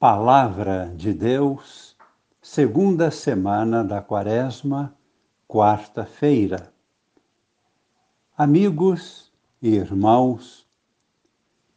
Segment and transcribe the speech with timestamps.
[0.00, 1.94] Palavra de Deus,
[2.40, 4.96] segunda semana da Quaresma,
[5.46, 6.72] quarta-feira.
[8.34, 10.66] Amigos e irmãos,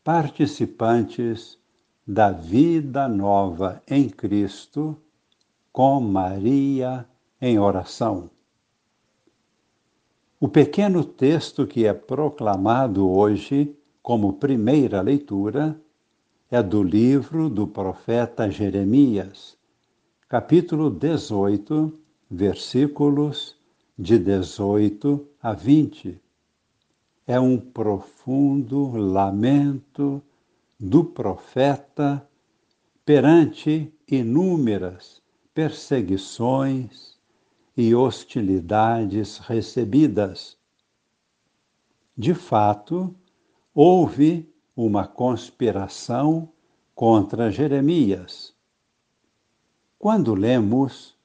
[0.05, 1.59] participantes
[2.07, 4.98] da vida nova em Cristo,
[5.74, 7.05] com Maria
[7.42, 8.30] em oração.
[10.40, 15.78] O pequeno texto que é proclamado hoje como primeira leitura
[16.54, 19.57] é do livro do profeta Jeremias,
[20.30, 21.91] capítulo 18,
[22.30, 23.57] versículos
[23.98, 26.21] de 18 a 20.
[27.25, 30.21] É um profundo lamento
[30.80, 32.23] do profeta
[33.03, 35.23] perante inúmeras
[35.55, 37.17] perseguições
[37.75, 40.55] e hostilidades recebidas.
[42.16, 43.11] De fato,
[43.73, 46.50] houve uma conspiração
[46.95, 48.54] contra Jeremias.
[50.00, 51.16] Quando lemos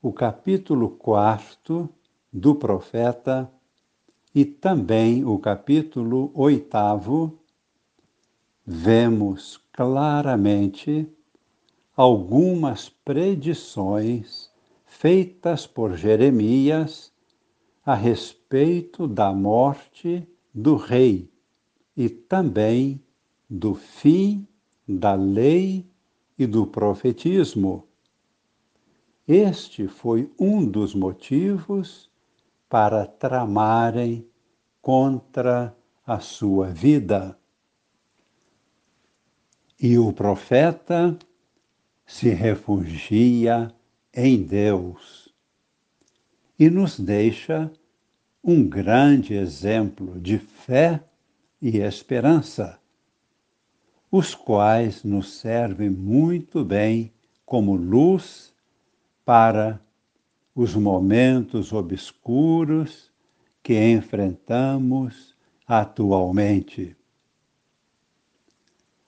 [0.00, 1.88] o capítulo 4
[2.32, 3.50] do profeta
[4.34, 7.38] e também o capítulo 8,
[8.66, 11.08] vemos claramente
[11.96, 14.50] algumas predições
[14.84, 17.12] feitas por Jeremias
[17.84, 21.31] a respeito da morte do rei
[21.96, 23.02] e também
[23.48, 24.46] do fim
[24.88, 25.86] da lei
[26.38, 27.86] e do profetismo.
[29.26, 32.10] Este foi um dos motivos
[32.68, 34.26] para tramarem
[34.80, 35.76] contra
[36.06, 37.38] a sua vida.
[39.80, 41.16] E o profeta
[42.06, 43.72] se refugia
[44.14, 45.32] em Deus
[46.58, 47.72] e nos deixa
[48.44, 51.02] um grande exemplo de fé
[51.62, 52.80] e esperança,
[54.10, 57.14] os quais nos servem muito bem
[57.46, 58.52] como luz
[59.24, 59.80] para
[60.54, 63.12] os momentos obscuros
[63.62, 66.96] que enfrentamos atualmente.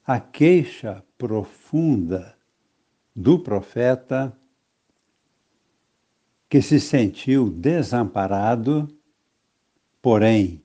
[0.07, 2.39] A queixa profunda
[3.15, 4.39] do profeta
[6.49, 8.89] que se sentiu desamparado,
[10.01, 10.64] porém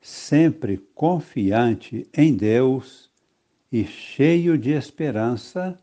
[0.00, 3.10] sempre confiante em Deus
[3.70, 5.78] e cheio de esperança,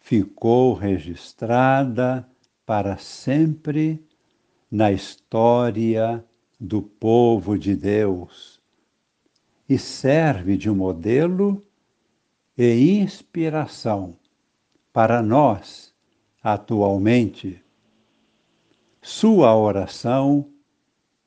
[0.00, 2.28] ficou registrada
[2.66, 4.04] para sempre
[4.70, 6.24] na história
[6.60, 8.60] do povo de Deus
[9.68, 11.64] e serve de modelo
[12.56, 14.16] e inspiração
[14.92, 15.94] para nós
[16.42, 17.62] atualmente.
[19.00, 20.50] Sua oração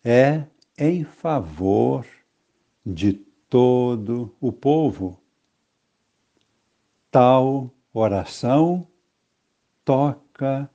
[0.04, 0.46] é
[0.84, 2.08] em favor
[2.84, 3.14] de
[3.48, 5.22] todo o povo.
[7.12, 8.88] Tal oração
[9.86, 10.68] toca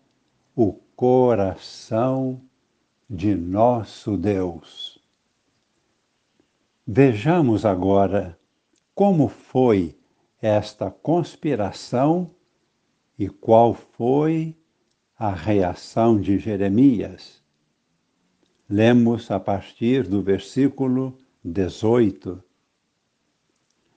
[0.54, 2.40] o coração
[3.10, 4.96] de nosso Deus.
[6.86, 8.38] Vejamos agora
[8.94, 9.98] como foi
[10.40, 12.30] esta conspiração
[13.18, 14.56] e qual foi
[15.18, 17.44] a reação de Jeremias.
[18.68, 22.42] Lemos a partir do versículo 18.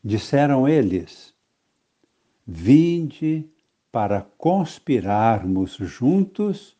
[0.03, 1.33] Disseram eles:
[2.45, 3.49] Vinde
[3.91, 6.77] para conspirarmos juntos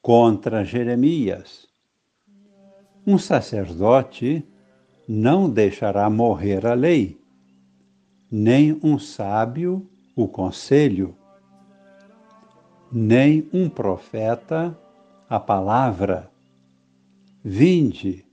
[0.00, 1.66] contra Jeremias.
[3.04, 4.46] Um sacerdote
[5.08, 7.20] não deixará morrer a lei,
[8.30, 11.16] nem um sábio o conselho,
[12.92, 14.78] nem um profeta
[15.28, 16.30] a palavra
[17.48, 18.26] Vinde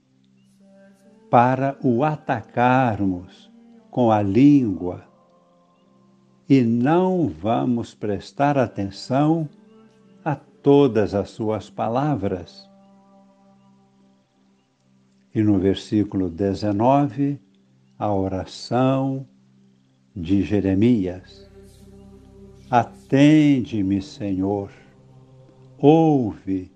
[1.30, 3.48] para o atacarmos
[3.88, 5.06] com a língua
[6.48, 9.48] e não vamos prestar atenção
[10.24, 12.68] a todas as suas palavras.
[15.32, 17.40] E no versículo 19,
[17.96, 19.28] a oração
[20.12, 21.48] de Jeremias.
[22.68, 24.72] Atende-me, Senhor,
[25.78, 26.72] ouve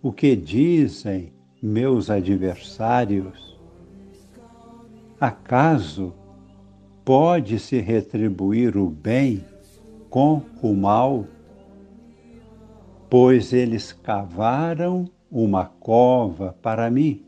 [0.00, 3.56] o que dizem meus adversários?
[5.20, 6.12] Acaso
[7.04, 9.44] pode-se retribuir o bem
[10.10, 11.24] com o mal?
[13.08, 17.24] Pois eles cavaram uma cova para mim.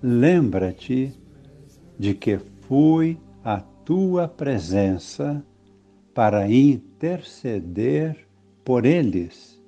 [0.00, 1.12] Lembra-te
[1.98, 2.38] de que
[2.68, 5.44] fui à tua presença
[6.14, 8.28] para interceder
[8.64, 9.60] por eles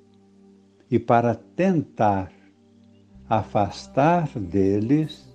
[0.89, 2.31] e para tentar
[3.29, 5.27] afastar deles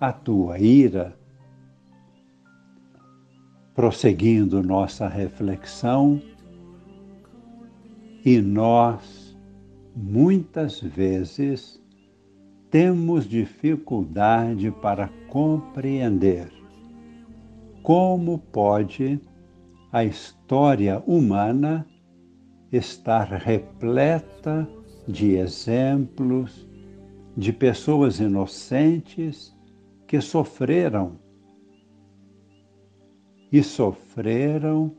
[0.00, 1.16] a tua ira.
[3.74, 6.20] prosseguindo nossa reflexão,
[8.24, 9.36] e nós,
[9.94, 11.78] muitas vezes,
[12.70, 16.50] temos dificuldade para compreender
[17.82, 19.20] como pode
[19.92, 21.86] a história humana
[22.72, 24.68] estar repleta
[25.06, 26.65] de exemplos
[27.36, 29.54] de pessoas inocentes
[30.06, 31.18] que sofreram
[33.52, 34.92] e sofreram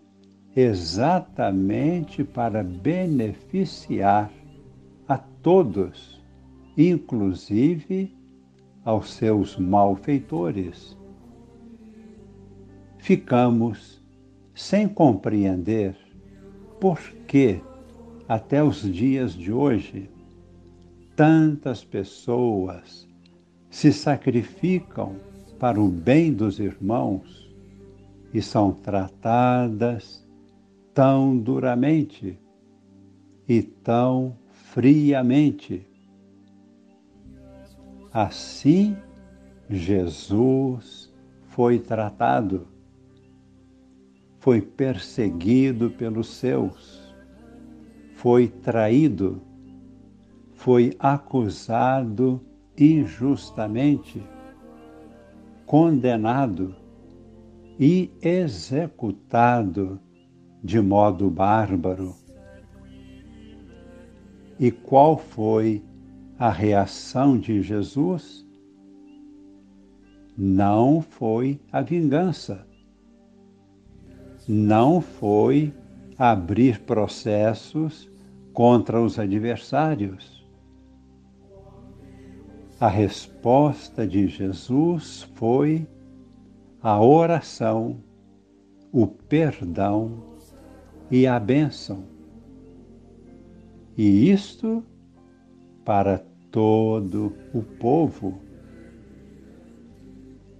[0.55, 4.31] exatamente para beneficiar
[5.07, 6.23] a todos,
[6.77, 8.15] inclusive
[8.83, 10.97] aos seus malfeitores.
[12.99, 14.03] Ficamos
[14.53, 15.95] sem compreender
[16.79, 17.61] por que,
[18.27, 20.09] até os dias de hoje,
[21.17, 23.09] tantas pessoas
[23.71, 25.15] se sacrificam
[25.57, 27.51] para o bem dos irmãos
[28.31, 30.23] e são tratadas
[30.93, 32.39] tão duramente
[33.49, 35.87] e tão friamente.
[38.13, 38.95] Assim,
[39.67, 41.11] Jesus
[41.47, 42.67] foi tratado,
[44.37, 47.11] foi perseguido pelos seus,
[48.13, 49.46] foi traído,
[50.57, 52.41] foi acusado
[52.75, 54.21] injustamente,
[55.67, 56.75] condenado
[57.79, 59.99] e executado
[60.63, 62.15] de modo bárbaro.
[64.59, 65.83] E qual foi
[66.39, 68.43] a reação de Jesus?
[70.35, 72.67] Não foi a vingança,
[74.47, 75.71] não foi
[76.17, 78.09] abrir processos
[78.53, 80.36] contra os adversários.
[82.79, 85.87] A resposta de Jesus foi
[86.79, 87.97] a oração,
[88.91, 90.23] o perdão
[91.09, 92.03] e a bênção.
[93.97, 94.83] E isto
[95.83, 96.19] para
[96.51, 98.39] todo o povo.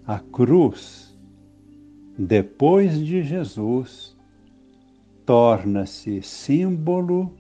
[0.08, 1.16] A cruz,
[2.18, 4.18] depois de Jesus,
[5.24, 7.32] torna-se símbolo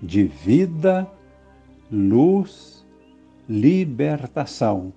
[0.00, 1.10] de vida,
[1.90, 2.81] luz,
[3.48, 4.92] libertação.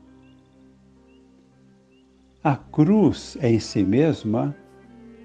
[2.43, 4.55] A cruz em si mesma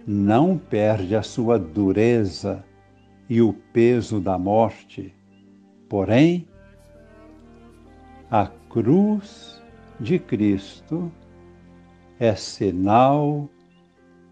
[0.06, 2.64] não perde a sua dureza
[3.28, 5.14] e o peso da morte.
[5.88, 6.48] Porém,
[8.30, 9.62] a cruz
[10.00, 11.12] de Cristo
[12.18, 13.48] é sinal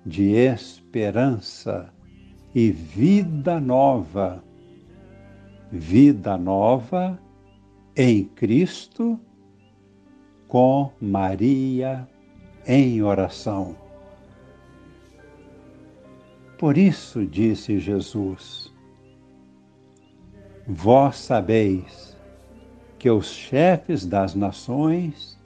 [0.05, 1.93] de esperança
[2.55, 4.43] e vida nova.
[5.71, 7.19] Vida nova
[8.01, 9.19] em Cristo
[10.47, 12.09] com Maria
[12.65, 13.75] em oração.
[16.57, 18.73] Por isso disse Jesus:
[20.65, 22.17] Vós sabeis
[23.01, 25.37] que os chefes das nações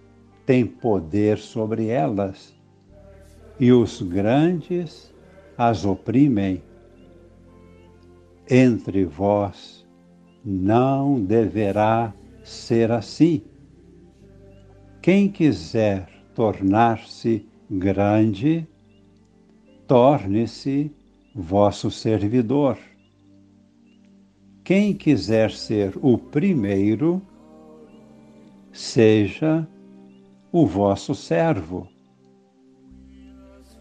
[0.44, 2.54] têm poder sobre elas,
[3.58, 5.10] e os grandes
[5.56, 6.62] as oprimem.
[8.50, 9.86] Entre vós
[10.44, 13.42] não deverá ser assim.
[15.00, 18.66] Quem quiser tornar-se grande,
[19.86, 20.90] torne-se
[21.34, 22.78] vosso servidor.
[24.64, 27.20] Quem quiser ser o primeiro,
[28.70, 29.66] seja
[30.52, 31.88] o vosso servo.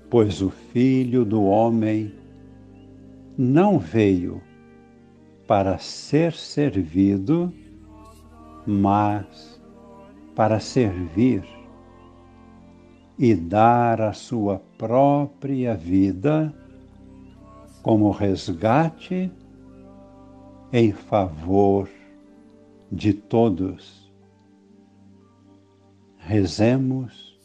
[0.10, 2.12] Pois o Filho do Homem
[3.38, 4.42] não veio
[5.48, 7.54] para ser servido,
[8.66, 9.62] mas
[10.36, 11.44] para servir
[13.18, 16.54] e dar a sua própria vida
[17.84, 19.32] como resgate
[20.74, 21.90] em favor
[22.92, 24.12] de todos.
[26.18, 27.40] Rezemos,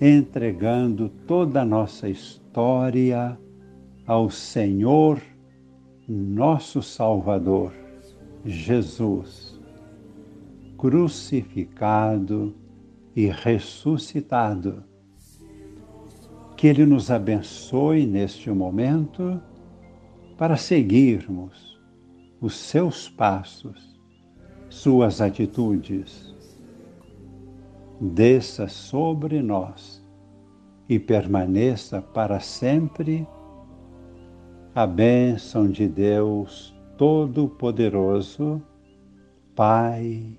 [0.00, 3.38] entregando toda a nossa história
[4.06, 5.20] ao Senhor,
[6.08, 7.72] nosso Salvador,
[8.44, 9.55] Jesus,
[10.76, 12.54] crucificado
[13.14, 14.84] e ressuscitado
[16.56, 19.40] que Ele nos abençoe neste momento
[20.38, 21.78] para seguirmos
[22.40, 24.00] os seus passos,
[24.68, 26.34] suas atitudes.
[28.00, 30.04] Desça sobre nós
[30.88, 33.26] e permaneça para sempre
[34.74, 38.62] a bênção de Deus Todo-Poderoso,
[39.54, 40.38] Pai